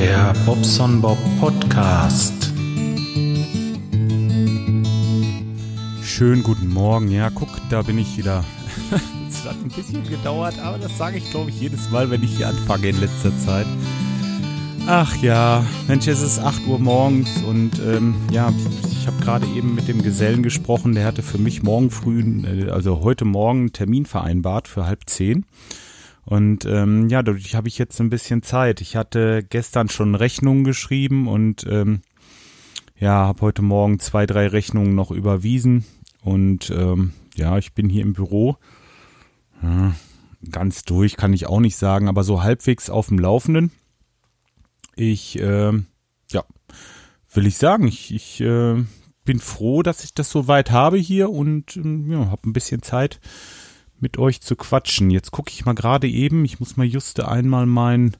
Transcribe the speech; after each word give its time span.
Der 0.00 0.32
Bobson 0.46 1.00
Bob 1.00 1.18
Podcast. 1.40 2.52
Schönen 6.04 6.44
guten 6.44 6.68
Morgen. 6.68 7.10
Ja, 7.10 7.30
guck, 7.30 7.48
da 7.68 7.82
bin 7.82 7.98
ich 7.98 8.16
wieder. 8.16 8.44
Es 9.28 9.44
hat 9.44 9.56
ein 9.56 9.70
bisschen 9.70 10.08
gedauert, 10.08 10.56
aber 10.60 10.78
das 10.78 10.96
sage 10.96 11.18
ich, 11.18 11.28
glaube 11.32 11.50
ich, 11.50 11.60
jedes 11.60 11.90
Mal, 11.90 12.10
wenn 12.10 12.22
ich 12.22 12.36
hier 12.36 12.46
anfange 12.46 12.90
in 12.90 13.00
letzter 13.00 13.36
Zeit. 13.38 13.66
Ach 14.86 15.16
ja, 15.16 15.66
Mensch, 15.88 16.06
es 16.06 16.22
ist 16.22 16.38
8 16.38 16.68
Uhr 16.68 16.78
morgens 16.78 17.42
und 17.42 17.72
ähm, 17.84 18.14
ja, 18.30 18.52
ich 18.88 19.08
habe 19.08 19.20
gerade 19.20 19.46
eben 19.46 19.74
mit 19.74 19.88
dem 19.88 20.02
Gesellen 20.02 20.44
gesprochen, 20.44 20.94
der 20.94 21.06
hatte 21.06 21.24
für 21.24 21.38
mich 21.38 21.64
morgen 21.64 21.90
früh, 21.90 22.22
äh, 22.44 22.70
also 22.70 23.00
heute 23.00 23.24
Morgen 23.24 23.58
einen 23.58 23.72
Termin 23.72 24.06
vereinbart 24.06 24.68
für 24.68 24.86
halb 24.86 25.10
zehn. 25.10 25.44
Und 26.28 26.66
ähm, 26.66 27.08
ja, 27.08 27.22
dadurch 27.22 27.54
habe 27.54 27.68
ich 27.68 27.78
jetzt 27.78 27.98
ein 28.02 28.10
bisschen 28.10 28.42
Zeit. 28.42 28.82
Ich 28.82 28.96
hatte 28.96 29.42
gestern 29.42 29.88
schon 29.88 30.14
Rechnungen 30.14 30.62
geschrieben 30.62 31.26
und 31.26 31.66
ähm, 31.66 32.02
ja, 32.98 33.26
habe 33.26 33.40
heute 33.40 33.62
Morgen 33.62 33.98
zwei, 33.98 34.26
drei 34.26 34.46
Rechnungen 34.46 34.94
noch 34.94 35.10
überwiesen. 35.10 35.86
Und 36.20 36.68
ähm, 36.68 37.14
ja, 37.34 37.56
ich 37.56 37.72
bin 37.72 37.88
hier 37.88 38.02
im 38.02 38.12
Büro. 38.12 38.58
Ja, 39.62 39.94
ganz 40.50 40.82
durch 40.82 41.16
kann 41.16 41.32
ich 41.32 41.46
auch 41.46 41.60
nicht 41.60 41.76
sagen, 41.76 42.08
aber 42.08 42.22
so 42.24 42.42
halbwegs 42.42 42.90
auf 42.90 43.08
dem 43.08 43.18
Laufenden. 43.18 43.70
Ich, 44.96 45.40
äh, 45.40 45.72
ja, 46.30 46.44
will 47.32 47.46
ich 47.46 47.56
sagen, 47.56 47.88
ich, 47.88 48.14
ich 48.14 48.42
äh, 48.42 48.84
bin 49.24 49.40
froh, 49.40 49.82
dass 49.82 50.04
ich 50.04 50.12
das 50.12 50.28
so 50.28 50.46
weit 50.46 50.72
habe 50.72 50.98
hier 50.98 51.30
und 51.30 51.78
äh, 51.78 52.12
ja, 52.12 52.26
habe 52.30 52.50
ein 52.50 52.52
bisschen 52.52 52.82
Zeit 52.82 53.18
mit 54.00 54.18
euch 54.18 54.40
zu 54.40 54.56
quatschen. 54.56 55.10
Jetzt 55.10 55.30
gucke 55.30 55.50
ich 55.50 55.64
mal 55.64 55.74
gerade 55.74 56.08
eben, 56.08 56.44
ich 56.44 56.60
muss 56.60 56.76
mal 56.76 56.86
just 56.86 57.20
einmal 57.20 57.66
mein 57.66 58.16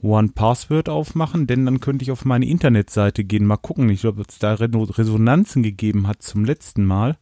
One 0.00 0.28
Password 0.28 0.88
aufmachen, 0.88 1.46
denn 1.46 1.64
dann 1.64 1.80
könnte 1.80 2.04
ich 2.04 2.10
auf 2.10 2.24
meine 2.24 2.46
Internetseite 2.46 3.24
gehen, 3.24 3.44
mal 3.44 3.56
gucken. 3.56 3.90
Ich 3.90 4.02
glaube, 4.02 4.20
ob 4.20 4.28
es 4.28 4.38
da 4.38 4.54
Resonanzen 4.54 5.62
gegeben 5.62 6.06
hat 6.06 6.22
zum 6.22 6.44
letzten 6.44 6.84
Mal. 6.84 7.18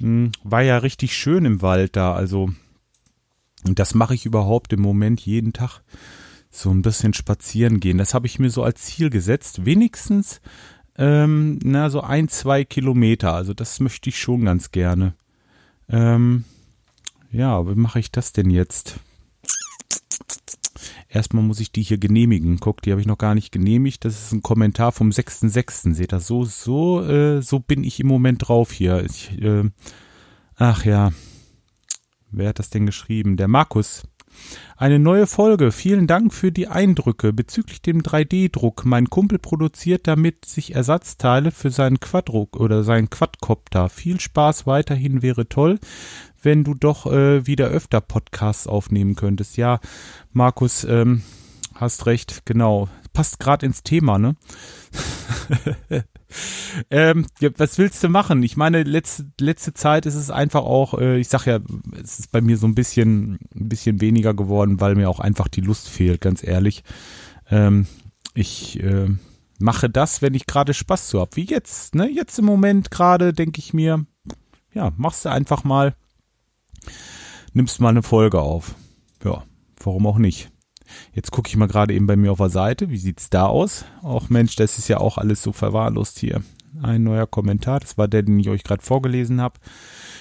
Hm, 0.00 0.30
war 0.44 0.62
ja 0.62 0.78
richtig 0.78 1.16
schön 1.16 1.44
im 1.44 1.60
Wald 1.60 1.96
da, 1.96 2.14
also 2.14 2.50
das 3.64 3.94
mache 3.94 4.14
ich 4.14 4.26
überhaupt 4.26 4.72
im 4.72 4.80
Moment 4.80 5.20
jeden 5.20 5.52
Tag. 5.52 5.80
So 6.50 6.70
ein 6.70 6.82
bisschen 6.82 7.12
spazieren 7.12 7.78
gehen. 7.78 7.98
Das 7.98 8.14
habe 8.14 8.26
ich 8.26 8.38
mir 8.38 8.48
so 8.48 8.62
als 8.62 8.82
Ziel 8.82 9.10
gesetzt. 9.10 9.66
Wenigstens, 9.66 10.40
ähm, 10.96 11.58
na, 11.62 11.90
so 11.90 12.00
ein, 12.00 12.28
zwei 12.28 12.64
Kilometer. 12.64 13.34
Also 13.34 13.52
das 13.52 13.80
möchte 13.80 14.08
ich 14.08 14.18
schon 14.18 14.44
ganz 14.46 14.70
gerne. 14.70 15.14
Ähm, 15.90 16.44
ja, 17.30 17.66
wie 17.66 17.74
mache 17.74 18.00
ich 18.00 18.10
das 18.10 18.32
denn 18.32 18.50
jetzt? 18.50 19.00
Erstmal 21.08 21.42
muss 21.42 21.60
ich 21.60 21.72
die 21.72 21.82
hier 21.82 21.98
genehmigen. 21.98 22.60
Guck, 22.60 22.82
die 22.82 22.90
habe 22.90 23.00
ich 23.00 23.06
noch 23.06 23.18
gar 23.18 23.34
nicht 23.34 23.50
genehmigt. 23.50 24.04
Das 24.04 24.14
ist 24.14 24.32
ein 24.32 24.42
Kommentar 24.42 24.92
vom 24.92 25.08
6.6. 25.08 25.94
Seht 25.94 26.12
ihr, 26.12 26.20
so, 26.20 26.44
so, 26.44 27.02
äh, 27.02 27.40
so 27.40 27.60
bin 27.60 27.82
ich 27.82 27.98
im 28.00 28.06
Moment 28.06 28.46
drauf 28.46 28.72
hier. 28.72 29.04
Ich, 29.04 29.40
äh, 29.40 29.70
ach 30.56 30.84
ja. 30.84 31.12
Wer 32.30 32.50
hat 32.50 32.58
das 32.58 32.68
denn 32.68 32.84
geschrieben? 32.84 33.38
Der 33.38 33.48
Markus. 33.48 34.06
Eine 34.76 34.98
neue 34.98 35.26
Folge. 35.26 35.72
Vielen 35.72 36.06
Dank 36.06 36.32
für 36.32 36.52
die 36.52 36.68
Eindrücke 36.68 37.32
bezüglich 37.32 37.80
dem 37.80 38.02
3D-Druck. 38.02 38.84
Mein 38.84 39.08
Kumpel 39.08 39.38
produziert 39.38 40.06
damit 40.06 40.44
sich 40.44 40.74
Ersatzteile 40.74 41.50
für 41.50 41.70
seinen 41.70 42.00
Quadruck 42.00 42.56
oder 42.56 42.84
seinen 42.84 43.08
Quadcopter. 43.08 43.88
Viel 43.88 44.20
Spaß 44.20 44.66
weiterhin 44.66 45.22
wäre 45.22 45.48
toll 45.48 45.80
wenn 46.42 46.64
du 46.64 46.74
doch 46.74 47.06
äh, 47.06 47.46
wieder 47.46 47.68
öfter 47.68 48.00
Podcasts 48.00 48.66
aufnehmen 48.66 49.14
könntest. 49.14 49.56
Ja, 49.56 49.80
Markus, 50.32 50.84
ähm, 50.84 51.22
hast 51.74 52.06
recht, 52.06 52.42
genau. 52.44 52.88
Passt 53.12 53.40
gerade 53.40 53.66
ins 53.66 53.82
Thema, 53.82 54.18
ne? 54.18 54.36
ähm, 56.90 57.26
was 57.56 57.78
willst 57.78 58.02
du 58.04 58.08
machen? 58.08 58.42
Ich 58.42 58.56
meine, 58.56 58.82
letzte, 58.82 59.26
letzte 59.40 59.74
Zeit 59.74 60.06
ist 60.06 60.14
es 60.14 60.30
einfach 60.30 60.62
auch, 60.62 60.94
äh, 60.98 61.18
ich 61.18 61.28
sag 61.28 61.46
ja, 61.46 61.58
es 62.00 62.20
ist 62.20 62.32
bei 62.32 62.40
mir 62.40 62.56
so 62.56 62.66
ein 62.66 62.74
bisschen, 62.74 63.38
ein 63.54 63.68
bisschen 63.68 64.00
weniger 64.00 64.34
geworden, 64.34 64.80
weil 64.80 64.94
mir 64.94 65.08
auch 65.08 65.20
einfach 65.20 65.48
die 65.48 65.62
Lust 65.62 65.88
fehlt, 65.88 66.20
ganz 66.20 66.44
ehrlich. 66.44 66.84
Ähm, 67.50 67.86
ich 68.34 68.80
äh, 68.82 69.08
mache 69.58 69.90
das, 69.90 70.22
wenn 70.22 70.34
ich 70.34 70.46
gerade 70.46 70.74
Spaß 70.74 71.08
zu 71.08 71.20
habe, 71.20 71.34
wie 71.34 71.44
jetzt, 71.44 71.94
ne? 71.94 72.08
Jetzt 72.08 72.38
im 72.38 72.44
Moment 72.44 72.90
gerade 72.90 73.32
denke 73.32 73.58
ich 73.58 73.74
mir, 73.74 74.04
ja, 74.72 74.92
machst 74.96 75.24
du 75.24 75.30
einfach 75.30 75.64
mal 75.64 75.94
nimmst 77.52 77.80
mal 77.80 77.90
eine 77.90 78.02
Folge 78.02 78.40
auf. 78.40 78.74
Ja, 79.24 79.44
warum 79.82 80.06
auch 80.06 80.18
nicht? 80.18 80.50
Jetzt 81.12 81.30
gucke 81.30 81.48
ich 81.48 81.56
mal 81.56 81.68
gerade 81.68 81.94
eben 81.94 82.06
bei 82.06 82.16
mir 82.16 82.32
auf 82.32 82.38
der 82.38 82.50
Seite. 82.50 82.90
Wie 82.90 82.98
sieht's 82.98 83.30
da 83.30 83.46
aus? 83.46 83.84
Auch 84.02 84.30
Mensch, 84.30 84.56
das 84.56 84.78
ist 84.78 84.88
ja 84.88 84.98
auch 84.98 85.18
alles 85.18 85.42
so 85.42 85.52
verwahrlost 85.52 86.18
hier. 86.18 86.42
Ein 86.82 87.02
neuer 87.02 87.26
Kommentar. 87.26 87.80
Das 87.80 87.98
war 87.98 88.08
der, 88.08 88.22
den 88.22 88.38
ich 88.38 88.48
euch 88.48 88.62
gerade 88.62 88.82
vorgelesen 88.82 89.40
habe. 89.40 89.58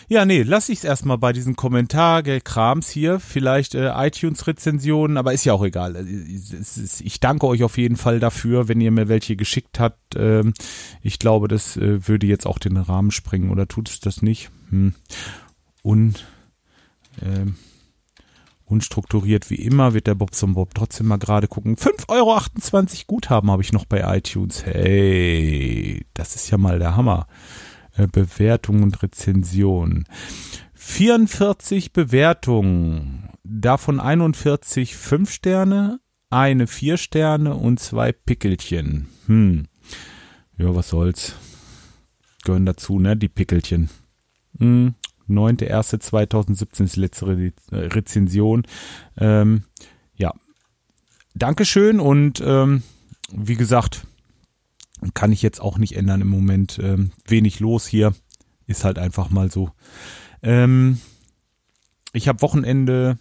Ja, 0.09 0.25
nee, 0.25 0.43
lass 0.43 0.69
ich's 0.69 0.85
erstmal 0.85 1.17
bei 1.17 1.33
diesem 1.33 1.55
Kommentar, 1.57 2.23
Krams 2.23 2.89
hier. 2.89 3.19
Vielleicht 3.19 3.75
äh, 3.75 3.91
iTunes-Rezensionen, 3.93 5.17
aber 5.17 5.33
ist 5.33 5.43
ja 5.43 5.53
auch 5.53 5.63
egal. 5.63 5.95
Ist, 5.95 7.01
ich 7.01 7.19
danke 7.19 7.45
euch 7.47 7.63
auf 7.63 7.77
jeden 7.77 7.97
Fall 7.97 8.19
dafür, 8.19 8.69
wenn 8.69 8.79
ihr 8.79 8.91
mir 8.91 9.09
welche 9.09 9.35
geschickt 9.35 9.79
habt. 9.79 10.15
Ähm, 10.15 10.53
ich 11.01 11.19
glaube, 11.19 11.47
das 11.49 11.75
äh, 11.77 12.07
würde 12.07 12.25
jetzt 12.25 12.47
auch 12.47 12.57
den 12.57 12.77
Rahmen 12.77 13.11
sprengen. 13.11 13.51
Oder 13.51 13.67
tut 13.67 13.89
es 13.89 13.99
das 13.99 14.21
nicht? 14.21 14.49
Hm. 14.69 14.95
Und 15.83 16.25
ähm, 17.21 17.55
unstrukturiert 18.65 19.49
wie 19.49 19.55
immer 19.55 19.93
wird 19.93 20.07
der 20.07 20.15
Bob 20.15 20.33
zum 20.35 20.53
Bob 20.53 20.73
trotzdem 20.75 21.07
mal 21.07 21.17
gerade 21.17 21.47
gucken. 21.47 21.75
5,28 21.75 22.09
Euro 22.09 22.41
Guthaben 23.07 23.49
habe 23.49 23.61
ich 23.61 23.73
noch 23.73 23.85
bei 23.85 24.17
iTunes. 24.17 24.65
Hey, 24.65 26.05
das 26.13 26.35
ist 26.35 26.49
ja 26.49 26.57
mal 26.57 26.79
der 26.79 26.95
Hammer. 26.95 27.27
Äh, 27.95 28.07
Bewertung 28.07 28.83
und 28.83 29.01
Rezension. 29.01 30.05
44 30.73 31.93
Bewertungen, 31.93 33.29
davon 33.43 33.99
41 33.99 34.95
5 34.95 35.31
Sterne, 35.31 35.99
eine 36.29 36.67
4 36.67 36.97
Sterne 36.97 37.55
und 37.55 37.79
zwei 37.79 38.11
Pickelchen. 38.11 39.07
Hm. 39.25 39.67
Ja, 40.57 40.75
was 40.75 40.89
soll's. 40.89 41.35
Gehören 42.43 42.65
dazu, 42.65 42.99
ne, 42.99 43.17
die 43.17 43.29
Pickelchen. 43.29 43.89
Hm. 44.59 44.95
9.1.2017 45.29 46.83
ist 46.83 46.95
die 46.95 46.99
letzte 46.99 47.27
Re 47.27 47.53
äh, 47.71 47.75
Rezension. 47.75 48.63
Ähm, 49.17 49.63
ja, 50.15 50.33
Dankeschön 51.35 51.99
und 51.99 52.41
ähm, 52.45 52.83
wie 53.31 53.55
gesagt, 53.55 54.07
kann 55.13 55.31
ich 55.31 55.41
jetzt 55.41 55.61
auch 55.61 55.77
nicht 55.77 55.95
ändern 55.95 56.21
im 56.21 56.29
Moment. 56.29 56.79
Ähm, 56.81 57.11
wenig 57.25 57.59
los 57.59 57.85
hier, 57.85 58.13
ist 58.65 58.83
halt 58.83 58.97
einfach 58.97 59.29
mal 59.29 59.51
so. 59.51 59.69
Ähm, 60.41 60.99
ich 62.13 62.27
habe 62.27 62.41
Wochenende 62.41 63.17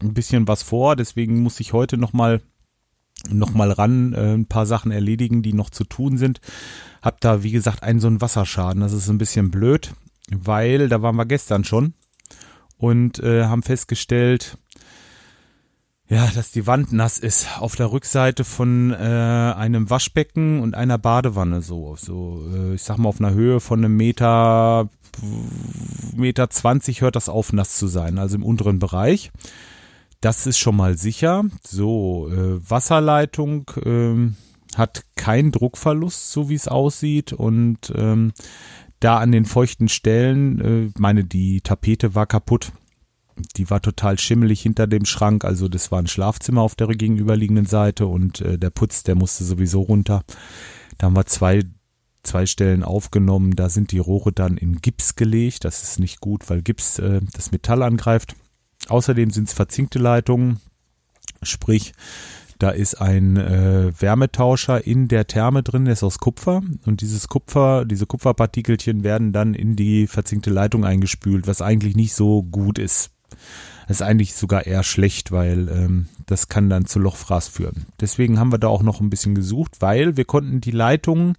ein 0.00 0.14
bisschen 0.14 0.46
was 0.46 0.62
vor, 0.62 0.96
deswegen 0.96 1.42
muss 1.42 1.60
ich 1.60 1.72
heute 1.72 1.96
noch 1.96 2.12
mal 2.12 2.40
noch 3.30 3.54
mal 3.54 3.70
ran, 3.70 4.12
äh, 4.12 4.34
ein 4.34 4.46
paar 4.46 4.66
Sachen 4.66 4.92
erledigen, 4.92 5.42
die 5.42 5.54
noch 5.54 5.70
zu 5.70 5.84
tun 5.84 6.18
sind. 6.18 6.40
Hab 7.00 7.20
da 7.20 7.42
wie 7.42 7.52
gesagt 7.52 7.82
einen 7.82 8.00
so 8.00 8.06
einen 8.06 8.20
Wasserschaden, 8.20 8.82
das 8.82 8.92
ist 8.92 9.08
ein 9.08 9.18
bisschen 9.18 9.50
blöd 9.50 9.94
weil 10.30 10.88
da 10.88 11.02
waren 11.02 11.16
wir 11.16 11.26
gestern 11.26 11.64
schon 11.64 11.94
und 12.76 13.18
äh, 13.20 13.44
haben 13.44 13.62
festgestellt, 13.62 14.58
ja, 16.08 16.28
dass 16.34 16.50
die 16.50 16.66
Wand 16.66 16.92
nass 16.92 17.18
ist 17.18 17.60
auf 17.60 17.76
der 17.76 17.90
Rückseite 17.90 18.44
von 18.44 18.92
äh, 18.92 18.94
einem 18.94 19.88
Waschbecken 19.88 20.60
und 20.60 20.74
einer 20.74 20.98
Badewanne 20.98 21.62
so, 21.62 21.96
so 21.96 22.46
äh, 22.54 22.74
ich 22.74 22.82
sag 22.82 22.98
mal 22.98 23.08
auf 23.08 23.20
einer 23.20 23.32
Höhe 23.32 23.60
von 23.60 23.78
einem 23.84 23.96
Meter 23.96 24.90
Meter 26.16 26.50
zwanzig 26.50 27.00
hört 27.00 27.16
das 27.16 27.28
auf 27.28 27.52
nass 27.52 27.76
zu 27.76 27.86
sein, 27.86 28.18
also 28.18 28.34
im 28.34 28.42
unteren 28.42 28.80
Bereich. 28.80 29.30
Das 30.20 30.46
ist 30.46 30.58
schon 30.58 30.76
mal 30.76 30.98
sicher. 30.98 31.44
So 31.62 32.28
äh, 32.32 32.58
Wasserleitung 32.68 33.70
äh, 33.84 34.76
hat 34.76 35.04
keinen 35.14 35.52
Druckverlust, 35.52 36.32
so 36.32 36.48
wie 36.48 36.54
es 36.54 36.66
aussieht 36.66 37.32
und 37.32 37.92
ähm, 37.94 38.32
da 39.00 39.18
an 39.18 39.32
den 39.32 39.44
feuchten 39.44 39.88
Stellen, 39.88 40.60
äh, 40.60 40.90
meine, 40.98 41.24
die 41.24 41.60
Tapete 41.60 42.14
war 42.14 42.26
kaputt. 42.26 42.72
Die 43.56 43.68
war 43.68 43.82
total 43.82 44.18
schimmelig 44.18 44.62
hinter 44.62 44.86
dem 44.86 45.04
Schrank, 45.04 45.44
also 45.44 45.68
das 45.68 45.90
war 45.90 45.98
ein 45.98 46.06
Schlafzimmer 46.06 46.62
auf 46.62 46.76
der 46.76 46.86
gegenüberliegenden 46.86 47.66
Seite 47.66 48.06
und 48.06 48.40
äh, 48.40 48.58
der 48.58 48.70
Putz, 48.70 49.02
der 49.02 49.16
musste 49.16 49.44
sowieso 49.44 49.82
runter. 49.82 50.22
Da 50.98 51.06
haben 51.06 51.16
wir 51.16 51.26
zwei, 51.26 51.62
zwei 52.22 52.46
Stellen 52.46 52.84
aufgenommen, 52.84 53.56
da 53.56 53.68
sind 53.68 53.90
die 53.90 53.98
Rohre 53.98 54.32
dann 54.32 54.56
in 54.56 54.80
Gips 54.80 55.16
gelegt. 55.16 55.64
Das 55.64 55.82
ist 55.82 55.98
nicht 55.98 56.20
gut, 56.20 56.48
weil 56.48 56.62
Gips 56.62 57.00
äh, 57.00 57.20
das 57.32 57.50
Metall 57.50 57.82
angreift. 57.82 58.36
Außerdem 58.88 59.30
sind 59.30 59.48
es 59.48 59.54
verzinkte 59.54 59.98
Leitungen, 59.98 60.60
sprich 61.42 61.92
da 62.58 62.70
ist 62.70 62.94
ein 63.00 63.36
äh, 63.36 63.92
Wärmetauscher 63.98 64.86
in 64.86 65.08
der 65.08 65.26
Therme 65.26 65.62
drin, 65.62 65.84
der 65.84 65.92
ist 65.92 66.02
aus 66.02 66.18
Kupfer 66.18 66.62
und 66.86 67.00
dieses 67.00 67.28
Kupfer, 67.28 67.84
diese 67.84 68.06
Kupferpartikelchen 68.06 69.04
werden 69.04 69.32
dann 69.32 69.54
in 69.54 69.76
die 69.76 70.06
verzinkte 70.06 70.50
Leitung 70.50 70.84
eingespült, 70.84 71.46
was 71.46 71.62
eigentlich 71.62 71.96
nicht 71.96 72.14
so 72.14 72.42
gut 72.42 72.78
ist. 72.78 73.10
Das 73.86 73.98
ist 73.98 74.02
eigentlich 74.02 74.34
sogar 74.34 74.66
eher 74.66 74.82
schlecht, 74.82 75.30
weil 75.30 75.68
ähm, 75.68 76.08
das 76.26 76.48
kann 76.48 76.70
dann 76.70 76.86
zu 76.86 76.98
Lochfraß 76.98 77.48
führen. 77.48 77.86
Deswegen 78.00 78.38
haben 78.38 78.52
wir 78.52 78.58
da 78.58 78.68
auch 78.68 78.82
noch 78.82 79.00
ein 79.00 79.10
bisschen 79.10 79.34
gesucht, 79.34 79.76
weil 79.80 80.16
wir 80.16 80.24
konnten 80.24 80.60
die 80.60 80.70
Leitungen, 80.70 81.34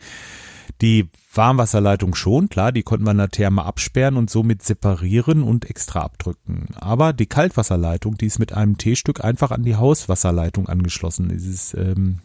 die 0.81 1.09
Warmwasserleitung 1.35 2.15
schon, 2.15 2.49
klar, 2.49 2.71
die 2.71 2.83
konnten 2.83 3.05
wir 3.05 3.13
der 3.13 3.29
Therme 3.29 3.63
absperren 3.65 4.17
und 4.17 4.29
somit 4.29 4.63
separieren 4.63 5.43
und 5.43 5.69
extra 5.69 6.01
abdrücken. 6.01 6.67
Aber 6.75 7.13
die 7.13 7.27
Kaltwasserleitung, 7.27 8.17
die 8.17 8.27
ist 8.27 8.39
mit 8.39 8.53
einem 8.53 8.77
T-Stück 8.77 9.23
einfach 9.23 9.51
an 9.51 9.63
die 9.63 9.75
Hauswasserleitung 9.75 10.67
angeschlossen. 10.67 11.29
Dieses 11.29 11.73
ähm, 11.73 12.21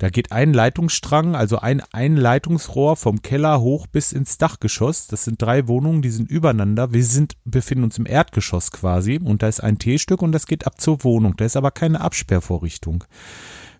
da 0.00 0.08
geht 0.08 0.32
ein 0.32 0.54
Leitungsstrang, 0.54 1.36
also 1.36 1.58
ein, 1.58 1.82
ein 1.92 2.16
Leitungsrohr 2.16 2.96
vom 2.96 3.20
Keller 3.20 3.60
hoch 3.60 3.86
bis 3.86 4.12
ins 4.12 4.38
Dachgeschoss. 4.38 5.08
Das 5.08 5.24
sind 5.24 5.42
drei 5.42 5.68
Wohnungen, 5.68 6.00
die 6.00 6.08
sind 6.08 6.30
übereinander. 6.30 6.94
Wir 6.94 7.04
sind, 7.04 7.34
befinden 7.44 7.84
uns 7.84 7.98
im 7.98 8.06
Erdgeschoss 8.06 8.70
quasi 8.70 9.20
und 9.22 9.42
da 9.42 9.48
ist 9.48 9.60
ein 9.60 9.78
T-Stück 9.78 10.22
und 10.22 10.32
das 10.32 10.46
geht 10.46 10.66
ab 10.66 10.80
zur 10.80 11.04
Wohnung. 11.04 11.36
Da 11.36 11.44
ist 11.44 11.54
aber 11.54 11.70
keine 11.70 12.00
Absperrvorrichtung. 12.00 13.04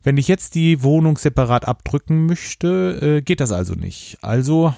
Wenn 0.03 0.17
ich 0.17 0.29
jetzt 0.29 0.55
die 0.55 0.83
Wohnung 0.83 1.19
separat 1.19 1.69
abdrücken 1.69 2.27
möchte, 2.27 3.19
äh, 3.19 3.23
geht 3.23 3.41
das 3.41 3.53
also 3.53 3.75
nicht. 3.75 4.19
Also 4.23 4.75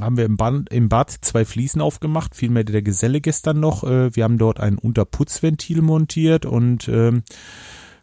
haben 0.00 0.16
wir 0.16 0.26
im, 0.26 0.36
Bad, 0.36 0.68
im 0.70 0.88
Bad 0.88 1.10
zwei 1.10 1.44
Fliesen 1.44 1.80
aufgemacht, 1.80 2.36
vielmehr 2.36 2.64
der 2.64 2.82
Geselle 2.82 3.20
gestern 3.20 3.60
noch. 3.60 3.84
Äh, 3.84 4.14
wir 4.14 4.24
haben 4.24 4.38
dort 4.38 4.60
ein 4.60 4.78
Unterputzventil 4.78 5.82
montiert 5.82 6.44
und 6.44 6.86
äh, 6.88 7.12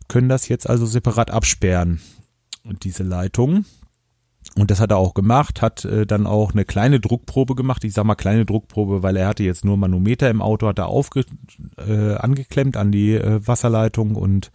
können 0.08 0.30
das 0.30 0.48
jetzt 0.48 0.70
also 0.70 0.86
separat 0.86 1.32
absperren 1.32 2.02
diese 2.84 3.04
Leitung. 3.04 3.66
Und 4.58 4.72
das 4.72 4.80
hat 4.80 4.92
er 4.92 4.98
auch 4.98 5.14
gemacht, 5.14 5.62
hat 5.62 5.86
äh, 5.86 6.06
dann 6.06 6.28
auch 6.28 6.54
eine 6.54 6.66
kleine 6.66 7.00
Druckprobe 7.00 7.56
gemacht. 7.56 7.84
Ich 7.84 7.94
sag 7.94 8.06
mal 8.06 8.16
kleine 8.16 8.46
Druckprobe, 8.46 9.04
weil 9.04 9.18
er 9.18 9.28
hatte 9.28 9.44
jetzt 9.44 9.66
nur 9.66 9.76
Manometer 9.76 10.30
im 10.30 10.42
Auto, 10.42 10.68
hat 10.68 10.80
er 10.80 10.88
aufge 10.88 11.26
äh, 11.78 12.16
angeklemmt 12.16 12.78
an 12.78 12.92
die 12.92 13.16
äh, 13.16 13.46
Wasserleitung 13.46 14.16
und 14.16 14.52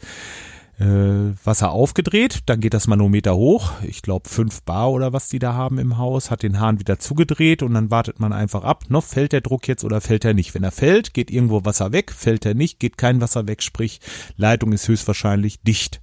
Wasser 0.81 1.73
aufgedreht. 1.73 2.41
Dann 2.47 2.61
geht 2.61 2.73
das 2.73 2.87
Manometer 2.87 3.37
hoch. 3.37 3.73
Ich 3.83 4.01
glaube 4.01 4.29
fünf 4.29 4.63
Bar 4.63 4.91
oder 4.91 5.13
was 5.13 5.29
die 5.29 5.39
da 5.39 5.53
haben 5.53 5.79
im 5.79 5.99
Haus. 5.99 6.31
Hat 6.31 6.43
den 6.43 6.59
Hahn 6.59 6.81
wieder 6.81 6.99
zugedreht 6.99 7.63
und 7.63 7.75
dann 7.75 7.91
wartet 7.91 8.19
man 8.19 8.33
einfach 8.33 8.65
ab. 8.65 8.85
Noch 8.89 9.05
fällt 9.05 9.33
der 9.33 9.43
Druck 9.43 9.69
jetzt 9.69 9.85
oder 9.85 10.01
fällt 10.01 10.25
er 10.25 10.33
nicht? 10.33 10.55
Wenn 10.55 10.65
er 10.65 10.71
fällt, 10.71 11.13
geht 11.13 11.31
irgendwo 11.31 11.65
Wasser 11.65 11.93
weg. 11.93 12.13
Fällt 12.13 12.47
er 12.47 12.55
nicht, 12.55 12.81
geht 12.81 12.97
kein 12.97 13.21
Wasser 13.21 13.47
weg. 13.47 13.63
Sprich, 13.63 14.01
Leitung 14.37 14.73
ist 14.73 14.89
höchstwahrscheinlich 14.89 15.61
dicht. 15.61 16.01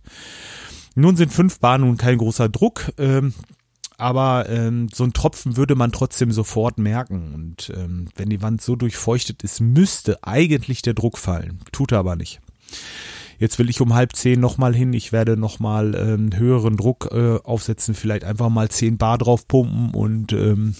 Nun 0.93 1.15
sind 1.15 1.33
fünf 1.33 1.59
Bar 1.59 1.79
nun 1.79 1.97
kein 1.97 2.17
großer 2.17 2.49
Druck, 2.49 2.91
ähm, 2.97 3.33
aber 3.97 4.47
ähm, 4.49 4.89
so 4.93 5.03
ein 5.03 5.13
Tropfen 5.13 5.57
würde 5.57 5.75
man 5.75 5.91
trotzdem 5.91 6.31
sofort 6.31 6.77
merken. 6.77 7.33
Und 7.33 7.71
ähm, 7.75 8.09
wenn 8.15 8.29
die 8.29 8.41
Wand 8.41 8.61
so 8.61 8.75
durchfeuchtet 8.75 9.43
ist, 9.43 9.59
müsste 9.59 10.23
eigentlich 10.23 10.83
der 10.83 10.93
Druck 10.93 11.17
fallen. 11.17 11.61
Tut 11.71 11.91
er 11.91 11.99
aber 11.99 12.15
nicht. 12.15 12.41
Jetzt 13.39 13.59
will 13.59 13.69
ich 13.69 13.81
um 13.81 13.93
halb 13.93 14.15
zehn 14.15 14.39
nochmal 14.39 14.75
hin. 14.75 14.93
Ich 14.93 15.11
werde 15.11 15.37
nochmal 15.37 15.95
ähm, 15.95 16.35
höheren 16.35 16.77
Druck 16.77 17.09
äh, 17.11 17.37
aufsetzen, 17.43 17.93
vielleicht 17.93 18.23
einfach 18.23 18.49
mal 18.49 18.69
zehn 18.69 18.97
Bar 18.97 19.17
drauf 19.17 19.47
pumpen 19.47 19.91
und 19.93 20.33
ähm, 20.33 20.75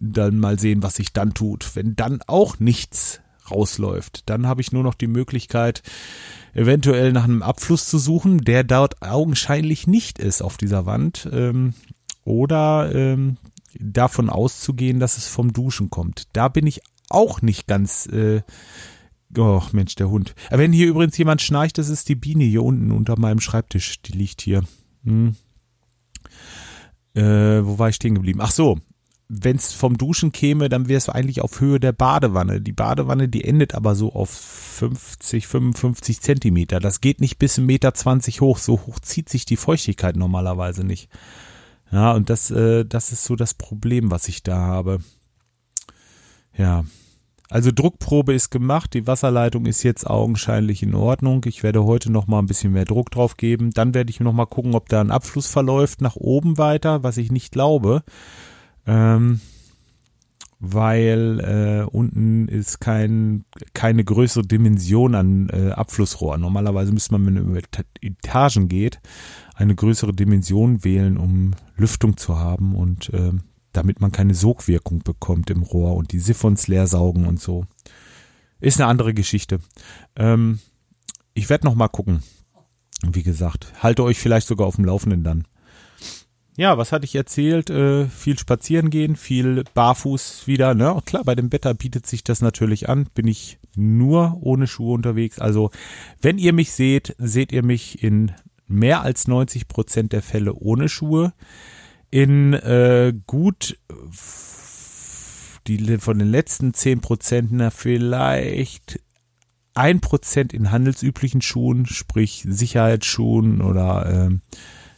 dann 0.00 0.38
mal 0.38 0.58
sehen, 0.58 0.82
was 0.82 0.96
sich 0.96 1.12
dann 1.12 1.34
tut. 1.34 1.76
Wenn 1.76 1.94
dann 1.94 2.20
auch 2.26 2.58
nichts 2.58 3.20
rausläuft, 3.50 4.28
dann 4.30 4.46
habe 4.46 4.60
ich 4.60 4.72
nur 4.72 4.82
noch 4.82 4.94
die 4.94 5.08
Möglichkeit, 5.08 5.82
eventuell 6.54 7.12
nach 7.12 7.24
einem 7.24 7.42
Abfluss 7.42 7.88
zu 7.88 7.98
suchen, 7.98 8.38
der 8.38 8.64
dort 8.64 9.02
augenscheinlich 9.02 9.86
nicht 9.86 10.18
ist 10.18 10.42
auf 10.42 10.56
dieser 10.56 10.86
Wand. 10.86 11.28
Ähm, 11.32 11.74
oder 12.24 12.94
ähm, 12.94 13.36
davon 13.78 14.30
auszugehen, 14.30 15.00
dass 15.00 15.16
es 15.16 15.26
vom 15.28 15.52
Duschen 15.52 15.90
kommt. 15.90 16.24
Da 16.32 16.48
bin 16.48 16.66
ich 16.66 16.80
auch 17.08 17.42
nicht 17.42 17.66
ganz. 17.66 18.06
Äh, 18.06 18.42
oh 19.38 19.62
Mensch, 19.72 19.94
der 19.94 20.10
Hund. 20.10 20.34
Wenn 20.50 20.72
hier 20.72 20.88
übrigens 20.88 21.16
jemand 21.18 21.42
schnarcht, 21.42 21.78
das 21.78 21.88
ist 21.88 22.08
die 22.08 22.14
Biene 22.14 22.44
hier 22.44 22.62
unten 22.62 22.90
unter 22.90 23.18
meinem 23.18 23.40
Schreibtisch. 23.40 24.00
Die 24.02 24.12
liegt 24.12 24.40
hier. 24.40 24.62
Hm. 25.04 25.36
Äh, 27.14 27.64
wo 27.64 27.78
war 27.78 27.88
ich 27.88 27.96
stehen 27.96 28.14
geblieben? 28.14 28.40
Ach 28.40 28.52
so, 28.52 28.78
wenn 29.32 29.56
es 29.56 29.72
vom 29.72 29.96
Duschen 29.96 30.32
käme, 30.32 30.68
dann 30.68 30.88
wäre 30.88 30.98
es 30.98 31.08
eigentlich 31.08 31.40
auf 31.40 31.60
Höhe 31.60 31.78
der 31.78 31.92
Badewanne. 31.92 32.60
Die 32.60 32.72
Badewanne, 32.72 33.28
die 33.28 33.44
endet 33.44 33.74
aber 33.74 33.94
so 33.94 34.12
auf 34.12 34.30
50, 34.30 35.46
55 35.46 36.20
Zentimeter. 36.20 36.80
Das 36.80 37.00
geht 37.00 37.20
nicht 37.20 37.38
bis 37.38 37.58
1,20 37.58 37.60
Meter 37.62 37.92
hoch. 38.40 38.58
So 38.58 38.80
hoch 38.86 38.98
zieht 38.98 39.28
sich 39.28 39.44
die 39.44 39.56
Feuchtigkeit 39.56 40.16
normalerweise 40.16 40.84
nicht. 40.84 41.08
Ja, 41.92 42.12
und 42.12 42.28
das, 42.28 42.50
äh, 42.50 42.84
das 42.84 43.12
ist 43.12 43.24
so 43.24 43.36
das 43.36 43.54
Problem, 43.54 44.10
was 44.10 44.26
ich 44.26 44.42
da 44.42 44.58
habe. 44.58 44.98
Ja. 46.56 46.84
Also 47.50 47.70
Druckprobe 47.72 48.32
ist 48.32 48.50
gemacht, 48.50 48.94
die 48.94 49.06
Wasserleitung 49.06 49.66
ist 49.66 49.82
jetzt 49.82 50.08
augenscheinlich 50.08 50.82
in 50.82 50.94
Ordnung. 50.94 51.44
Ich 51.46 51.62
werde 51.62 51.84
heute 51.84 52.10
noch 52.10 52.26
mal 52.26 52.38
ein 52.38 52.46
bisschen 52.46 52.72
mehr 52.72 52.84
Druck 52.84 53.10
drauf 53.10 53.36
geben. 53.36 53.72
Dann 53.72 53.92
werde 53.92 54.10
ich 54.10 54.20
noch 54.20 54.32
mal 54.32 54.46
gucken, 54.46 54.74
ob 54.74 54.88
da 54.88 55.00
ein 55.00 55.10
Abfluss 55.10 55.48
verläuft 55.48 56.00
nach 56.00 56.16
oben 56.16 56.58
weiter, 56.58 57.02
was 57.02 57.16
ich 57.16 57.32
nicht 57.32 57.52
glaube 57.52 58.02
ähm, 58.86 59.40
weil 60.62 61.40
äh, 61.40 61.90
unten 61.90 62.46
ist 62.48 62.80
kein, 62.80 63.44
keine 63.72 64.04
größere 64.04 64.46
Dimension 64.46 65.14
an 65.14 65.48
äh, 65.48 65.70
Abflussrohr. 65.70 66.36
Normalerweise 66.36 66.92
müsste 66.92 67.14
man, 67.14 67.26
wenn 67.26 67.34
man 67.34 67.56
über 67.56 67.60
Etagen 68.02 68.68
geht, 68.68 69.00
eine 69.54 69.74
größere 69.74 70.12
Dimension 70.12 70.84
wählen, 70.84 71.16
um 71.16 71.52
Lüftung 71.76 72.18
zu 72.18 72.38
haben 72.38 72.74
und 72.74 73.10
äh, 73.14 73.32
damit 73.72 74.00
man 74.00 74.12
keine 74.12 74.34
Sogwirkung 74.34 75.00
bekommt 75.00 75.50
im 75.50 75.62
Rohr 75.62 75.96
und 75.96 76.12
die 76.12 76.18
Siphons 76.18 76.68
leer 76.68 76.86
saugen 76.86 77.26
und 77.26 77.40
so. 77.40 77.66
Ist 78.60 78.80
eine 78.80 78.88
andere 78.88 79.14
Geschichte. 79.14 79.60
Ähm, 80.16 80.60
ich 81.34 81.48
werde 81.48 81.66
noch 81.66 81.74
mal 81.74 81.88
gucken. 81.88 82.22
Wie 83.02 83.22
gesagt, 83.22 83.72
halte 83.82 84.02
euch 84.02 84.18
vielleicht 84.18 84.46
sogar 84.46 84.66
auf 84.66 84.76
dem 84.76 84.84
Laufenden 84.84 85.24
dann 85.24 85.46
ja, 86.60 86.76
was 86.76 86.92
hatte 86.92 87.06
ich 87.06 87.14
erzählt? 87.14 87.70
Äh, 87.70 88.06
viel 88.06 88.38
spazieren 88.38 88.90
gehen, 88.90 89.16
viel 89.16 89.64
barfuß 89.72 90.46
wieder. 90.46 90.74
Ne? 90.74 91.00
Klar, 91.06 91.24
bei 91.24 91.34
dem 91.34 91.50
Wetter 91.52 91.72
bietet 91.72 92.06
sich 92.06 92.22
das 92.22 92.42
natürlich 92.42 92.86
an. 92.86 93.06
Bin 93.14 93.26
ich 93.26 93.58
nur 93.76 94.36
ohne 94.42 94.66
Schuhe 94.66 94.92
unterwegs. 94.92 95.38
Also, 95.38 95.70
wenn 96.20 96.36
ihr 96.36 96.52
mich 96.52 96.72
seht, 96.72 97.14
seht 97.16 97.52
ihr 97.52 97.64
mich 97.64 98.02
in 98.02 98.32
mehr 98.66 99.00
als 99.00 99.26
90 99.26 99.68
Prozent 99.68 100.12
der 100.12 100.20
Fälle 100.20 100.52
ohne 100.52 100.90
Schuhe. 100.90 101.32
In 102.10 102.54
äh, 102.54 103.12
gut 103.26 103.78
die 105.66 105.98
von 105.98 106.18
den 106.18 106.28
letzten 106.28 106.74
10 106.74 107.00
Prozent, 107.00 107.52
na 107.52 107.70
vielleicht 107.70 109.00
ein 109.74 110.00
Prozent 110.00 110.52
in 110.52 110.70
handelsüblichen 110.70 111.42
Schuhen, 111.42 111.86
sprich 111.86 112.44
Sicherheitsschuhen 112.48 113.62
oder 113.62 114.28
äh, 114.30 114.38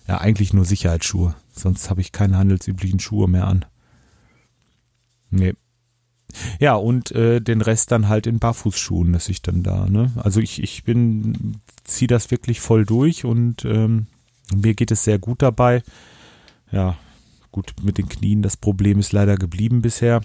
ja 0.08 0.18
eigentlich 0.18 0.52
nur 0.52 0.64
Sicherheitsschuhe. 0.64 1.34
Sonst 1.52 1.90
habe 1.90 2.00
ich 2.00 2.12
keine 2.12 2.38
handelsüblichen 2.38 2.98
Schuhe 2.98 3.28
mehr 3.28 3.46
an. 3.46 3.64
Nee. 5.30 5.54
Ja, 6.58 6.74
und 6.74 7.12
äh, 7.12 7.40
den 7.40 7.60
Rest 7.60 7.92
dann 7.92 8.08
halt 8.08 8.26
in 8.26 8.38
Barfußschuhen, 8.38 9.12
dass 9.12 9.28
ich 9.28 9.42
dann 9.42 9.62
da, 9.62 9.86
ne? 9.86 10.10
Also 10.16 10.40
ich, 10.40 10.62
ich 10.62 10.84
bin, 10.84 11.60
ziehe 11.84 12.08
das 12.08 12.30
wirklich 12.30 12.60
voll 12.60 12.86
durch 12.86 13.26
und 13.26 13.66
ähm, 13.66 14.06
mir 14.54 14.72
geht 14.72 14.90
es 14.90 15.04
sehr 15.04 15.18
gut 15.18 15.42
dabei. 15.42 15.82
Ja, 16.70 16.96
gut, 17.52 17.74
mit 17.82 17.98
den 17.98 18.08
Knien, 18.08 18.42
das 18.42 18.56
Problem 18.56 18.98
ist 18.98 19.12
leider 19.12 19.36
geblieben 19.36 19.82
bisher. 19.82 20.22